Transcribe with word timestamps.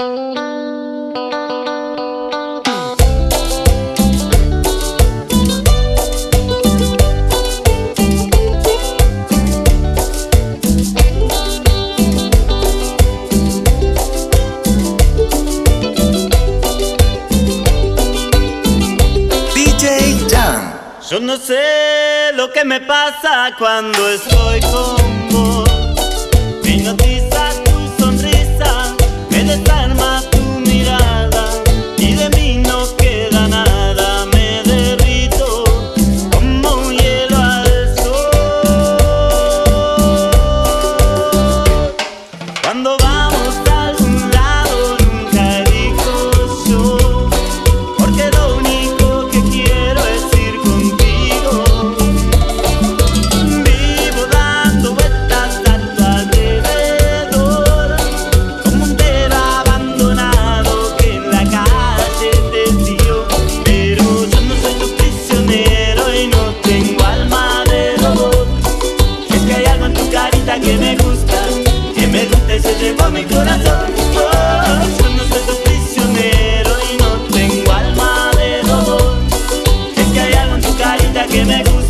Yo 0.00 0.06
no 21.20 21.36
sé 21.36 22.32
lo 22.34 22.50
que 22.52 22.64
me 22.64 22.80
pasa 22.80 23.50
cuando 23.58 24.08
estoy 24.08 24.60
con 24.60 25.09
que 81.26 81.44
me 81.44 81.62
gusta. 81.64 81.89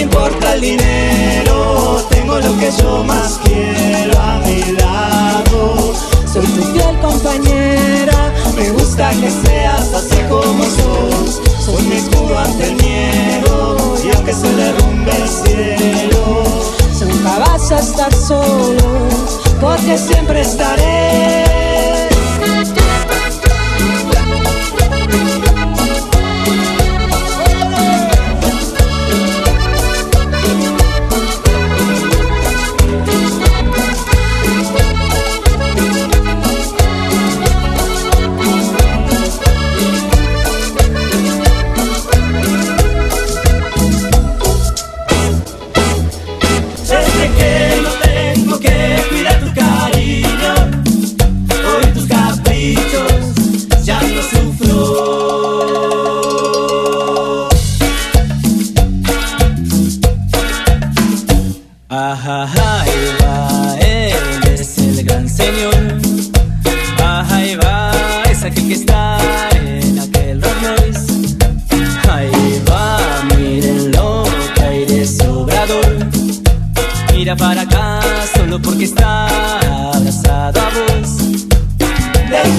me 0.00 0.04
importa 0.04 0.54
el 0.54 0.60
dinero, 0.62 2.06
tengo 2.08 2.38
lo 2.38 2.56
que 2.58 2.70
yo 2.78 3.04
más 3.04 3.38
quiero 3.44 4.18
a 4.18 4.38
mi 4.46 4.62
lado. 4.72 5.92
Soy 6.32 6.46
tu 6.46 6.62
fiel 6.72 6.98
compañera, 7.00 8.32
me 8.56 8.70
gusta 8.70 9.10
que 9.10 9.30
seas 9.30 9.92
así 9.92 10.16
como 10.30 10.64
sos. 10.64 11.42
Soy 11.62 11.82
mi 11.82 11.96
escudo 11.96 12.38
ante 12.38 12.68
el 12.68 12.76
miedo, 12.76 13.76
y 14.02 14.16
aunque 14.16 14.32
se 14.32 14.48
derrumbe 14.54 15.12
el 15.14 15.28
cielo, 15.28 16.44
nunca 17.00 17.38
vas 17.38 17.70
a 17.70 17.80
estar 17.80 18.14
solo, 18.14 19.08
porque 19.60 19.98
siempre 19.98 20.40
estaré. 20.40 21.69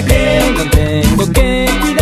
Tengo 0.00 1.30
que 1.32 1.68
cuidar 1.82 2.01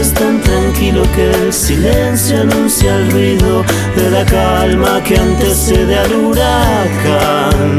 Es 0.00 0.12
tan 0.12 0.40
tranquilo 0.40 1.02
que 1.14 1.30
el 1.30 1.52
silencio 1.52 2.40
anuncia 2.40 2.96
el 2.96 3.10
ruido 3.12 3.64
de 3.96 4.10
la 4.10 4.24
calma 4.24 5.02
que 5.04 5.16
antecede 5.16 5.96
al 5.96 6.12
huracán. 6.12 7.78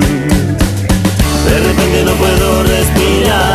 De 1.46 1.60
repente 1.60 2.04
no 2.06 2.14
puedo 2.14 2.64
respirar, 2.64 3.55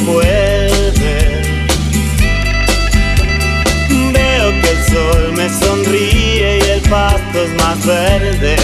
Vuelve. 0.00 1.42
Veo 4.12 4.50
que 4.60 4.70
el 4.70 4.84
sol 4.92 5.32
me 5.36 5.48
sonríe 5.48 6.58
y 6.58 6.70
el 6.70 6.80
pasto 6.82 7.42
es 7.42 7.50
más 7.62 7.86
verde. 7.86 8.57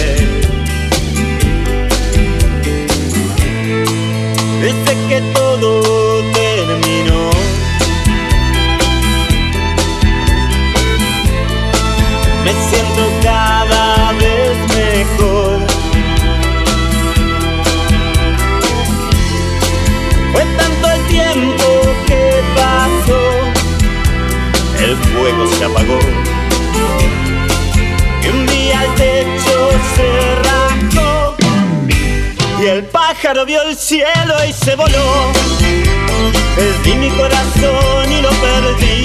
pájaro 33.25 33.43
vio 33.43 33.59
el 33.63 33.75
cielo 33.75 34.35
y 34.47 34.53
se 34.53 34.75
voló. 34.75 35.31
Perdí 36.55 36.93
mi 36.93 37.09
corazón 37.09 38.11
y 38.11 38.21
lo 38.21 38.29
perdí. 38.29 39.04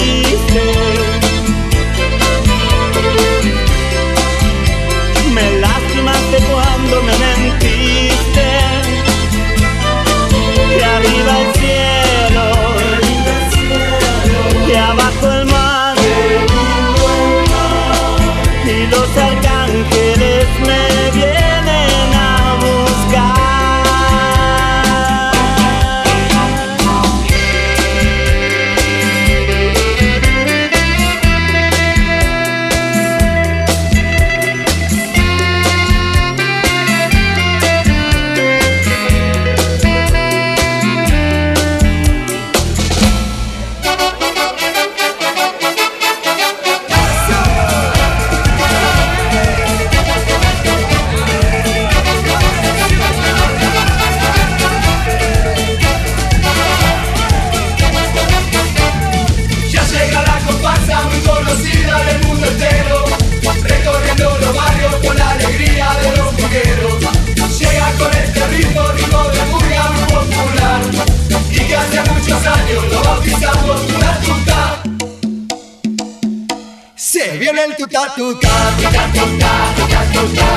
levanta 77.71 77.85
o 77.85 77.89
tatuca, 77.89 78.49
fica 78.79 79.05
tuca, 79.15 79.53
fica 79.77 80.03
tuca. 80.13 80.49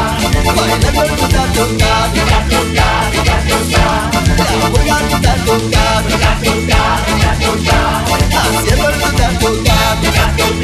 Vai 0.55 0.67
levanta 0.79 1.13
o 1.13 1.27
tatuca, 1.29 1.91
fica 2.13 2.39
tuca, 2.50 2.88
fica 3.12 3.38
tuca. 3.48 3.84
La 4.60 4.67
boca 4.70 4.98
do 5.03 5.17
tatuca, 5.22 5.84
fica 6.08 6.32
tuca, 6.43 6.82
fica 7.05 7.32
tuca. 7.43 7.79
A 8.38 8.62
cebola 8.63 8.98
do 8.98 9.10
tatuca, 9.15 9.77
fica 10.01 10.25
tuca. 10.38 10.62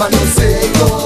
mas 0.00 0.10
não 0.12 0.26
sei 0.28 0.72
como. 0.78 0.99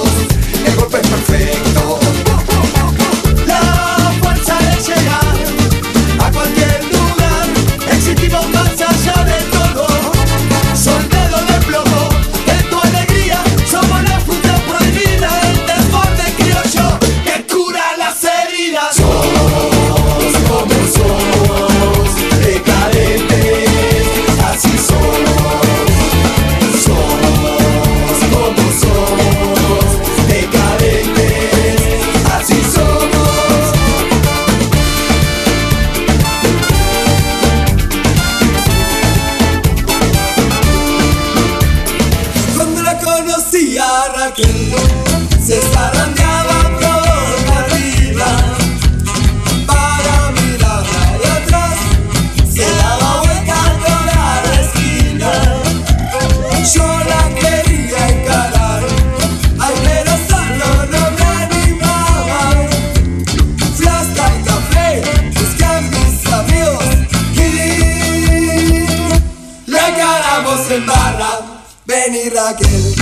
Raquel. 72.29 72.94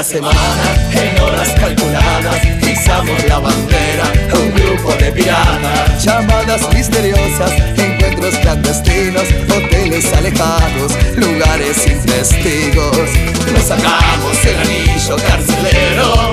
en 0.00 1.20
horas 1.20 1.50
calculadas, 1.58 2.46
pisamos 2.60 3.20
la 3.24 3.40
bandera, 3.40 4.04
un 4.32 4.54
grupo 4.54 4.92
de 4.92 5.10
piratas. 5.10 6.04
Llamadas 6.04 6.72
misteriosas, 6.72 7.50
encuentros 7.76 8.36
clandestinos, 8.36 9.24
hoteles 9.50 10.12
alejados, 10.12 10.92
lugares 11.16 11.78
sin 11.78 12.00
testigos. 12.06 13.08
Nos 13.52 13.64
sacamos 13.64 14.44
el 14.44 14.58
anillo 14.60 15.16
carcelero 15.16 16.32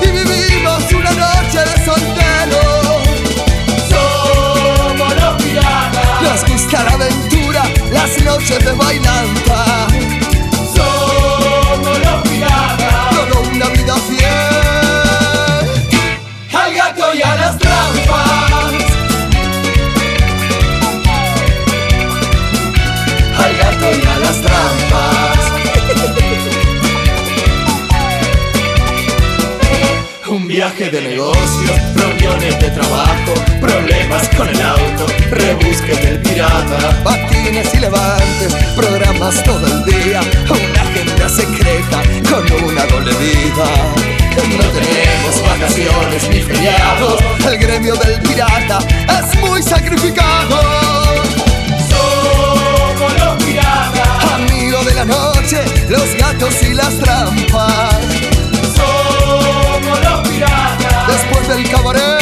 y 0.00 0.06
vivimos 0.06 0.92
una 0.92 1.10
noche 1.10 1.58
de 1.58 1.84
soltero. 1.84 3.02
Somos 3.90 5.14
los 5.16 5.42
piratas, 5.42 6.22
nos 6.22 6.52
gusta 6.52 6.84
la 6.84 6.92
aventura, 6.92 7.64
las 7.90 8.22
noches 8.22 8.64
de 8.64 8.72
bailanta 8.74 9.71
al 16.54 16.74
gato 16.74 17.14
y 17.14 17.22
a 17.22 17.34
las 17.36 17.58
trampas. 17.58 18.72
Al 23.38 23.56
gato 23.56 23.86
y 23.90 24.06
a 24.06 24.18
las 24.18 24.40
trampas. 24.40 25.38
Un 30.28 30.48
viaje 30.48 30.90
de 30.90 31.00
negocio, 31.02 31.72
reuniones 31.94 32.58
de 32.60 32.70
trabajo, 32.70 33.34
problemas 33.60 34.28
con 34.30 34.48
el 34.48 34.62
auto, 34.62 35.06
rebusque 35.30 35.94
del 35.96 36.18
pirata, 36.20 37.02
patines 37.04 37.74
y 37.74 37.78
levantes, 37.80 38.54
programas 38.74 39.42
todo 39.44 39.66
el 39.66 39.84
día, 39.84 40.22
una 40.48 40.91
secreta 41.28 42.02
con 42.28 42.44
una 42.64 42.84
doble 42.86 43.12
vida. 43.14 43.64
No 44.56 44.64
tenemos 44.64 45.42
vacaciones 45.42 46.28
ni 46.30 46.40
feriados, 46.40 47.20
el 47.46 47.58
gremio 47.58 47.94
del 47.96 48.20
pirata 48.22 48.78
es 49.08 49.40
muy 49.40 49.62
sacrificado. 49.62 50.60
Somos 51.90 53.12
los 53.18 53.44
piratas, 53.44 54.32
Amigo 54.34 54.82
de 54.84 54.94
la 54.94 55.04
noche, 55.04 55.62
los 55.88 56.14
gatos 56.16 56.62
y 56.62 56.74
las 56.74 56.98
trampas. 56.98 57.94
somos 58.76 60.00
los 60.02 60.28
piratas. 60.28 61.06
Después 61.08 61.48
del 61.48 61.68
cabaret, 61.70 62.21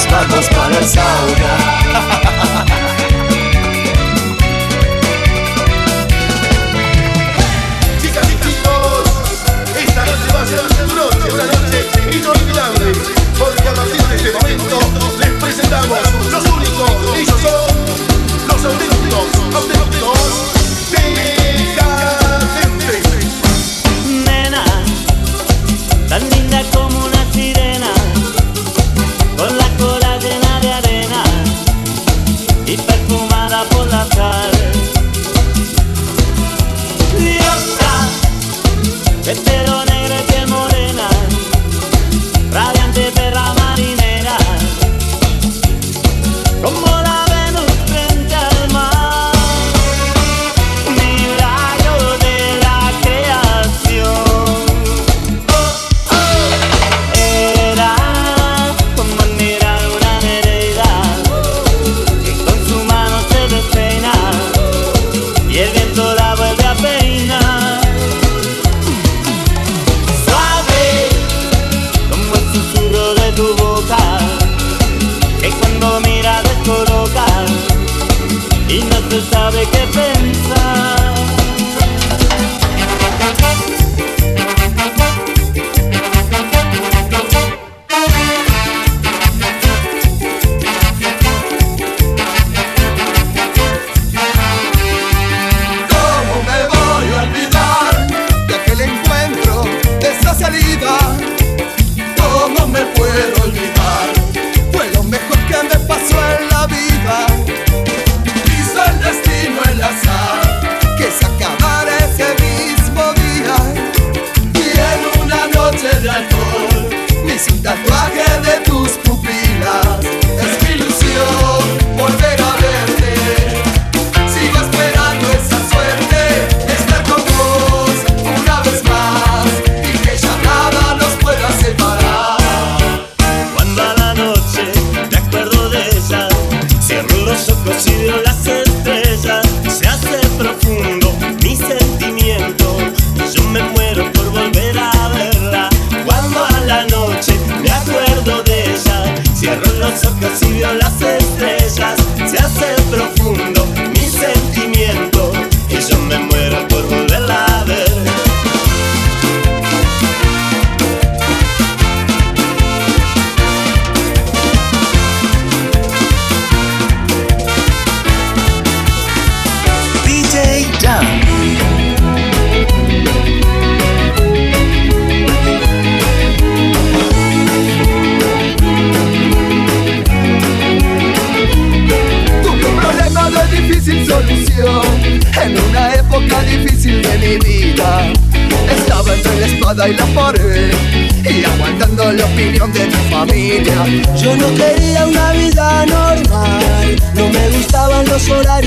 Nos 0.00 0.10
vamos 0.12 0.48
para 0.48 0.78
el 0.78 0.84
sauna. 0.88 1.52
Chicas 8.00 8.26
y 8.30 8.34
chicos, 8.42 9.04
esta 9.76 10.02
noche 10.06 10.28
va 10.34 10.40
a 10.40 10.46
ser 10.46 10.60
una 10.60 10.94
noche, 10.94 11.26
una 11.34 11.44
noche 11.44 11.78
inolvidable, 12.16 12.86
porque 13.38 13.68
a 13.68 13.74
partir 13.74 14.02
de 14.02 14.16
este 14.16 14.32
momento 14.32 14.78
les 15.18 15.30
presentamos 15.32 15.98
los 16.32 16.44
únicos, 16.46 16.90
ellos 17.18 17.40
son 17.42 17.68
los 18.48 18.64
auténticos, 18.64 19.26
auténticos 19.54 20.18
decadentes. 21.60 23.04
Nena, 24.24 24.64
tan 26.08 26.22
linda 26.30 26.49
vestero 39.30 39.79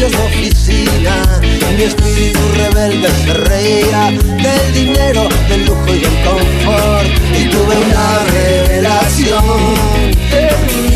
oficina. 0.08 1.39
Mi 1.78 1.84
espíritu 1.84 2.39
rebelde 2.56 3.10
se 3.24 3.34
reía 3.34 4.12
del 4.12 4.74
dinero, 4.74 5.30
del 5.50 5.66
lujo 5.66 5.88
y 5.88 6.00
del 6.00 6.24
confort. 6.24 7.08
Y 7.38 7.50
tuve 7.50 7.78
una 7.78 8.20
revelación. 8.32 9.94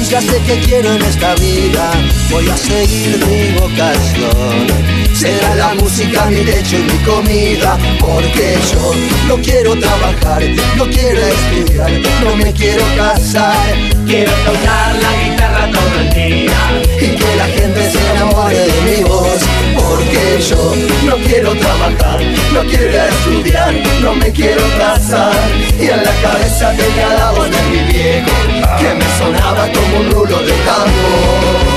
Ya 0.10 0.22
sé 0.22 0.42
que 0.48 0.58
quiero 0.62 0.94
en 0.94 1.02
esta 1.02 1.36
vida, 1.36 1.92
voy 2.32 2.48
a 2.48 2.56
seguir 2.56 3.20
mi 3.28 3.60
vocación. 3.60 4.68
Será 5.14 5.54
la 5.56 5.74
música 5.74 6.28
mi 6.28 6.46
lecho 6.46 6.78
y 6.78 6.84
mi 6.84 6.98
comida, 7.00 7.78
porque 8.00 8.58
yo 8.72 8.94
no 9.28 9.36
quiero 9.42 9.78
trabajar, 9.78 10.44
no 10.78 10.86
quiero 10.86 11.20
estudiar, 11.20 11.92
no 12.24 12.38
me 12.38 12.54
quiero 12.54 12.84
casar. 12.96 13.76
Quiero 14.06 14.32
tocar 14.46 14.96
la 14.96 15.24
guitarra 15.24 15.72
todo 15.72 16.00
el 16.00 16.10
día. 16.14 16.87
Y 17.08 17.16
que 17.16 17.36
la 17.36 17.46
gente 17.46 17.92
se 17.92 18.12
enamore 18.12 18.58
de 18.58 18.82
mi 18.82 19.04
voz 19.04 19.40
porque 19.76 20.42
yo 20.42 20.74
no 21.06 21.16
quiero 21.18 21.56
trabajar 21.56 22.20
no 22.54 22.62
quiero 22.62 23.04
estudiar 23.06 23.74
no 24.02 24.16
me 24.16 24.32
quiero 24.32 24.64
casar 24.78 25.34
y 25.80 25.86
en 25.86 26.04
la 26.04 26.14
cabeza 26.22 26.72
tenía 26.72 27.10
la 27.18 27.32
voz 27.32 27.50
de 27.50 27.62
mi 27.72 27.94
viejo 27.94 28.32
que 28.80 28.94
me 28.94 29.18
sonaba 29.18 29.68
como 29.72 30.00
un 30.02 30.12
rulo 30.12 30.38
de 30.40 30.54
tambor 30.66 31.77